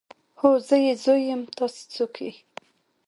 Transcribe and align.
هو 0.39 0.49
زه 0.67 0.75
يې 0.85 0.93
زوی 1.03 1.21
يم 1.31 1.41
تاسې 1.57 1.81
څوک 1.93 2.13
يئ. 2.25 2.33